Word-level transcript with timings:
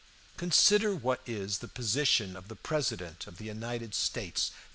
Consider 0.35 0.95
what 0.95 1.21
is 1.27 1.59
the 1.59 1.67
position 1.67 2.35
of 2.35 2.47
the 2.47 2.55
President 2.55 3.27
of 3.27 3.37
the 3.37 3.45
United 3.45 3.93
States. 3.93 4.49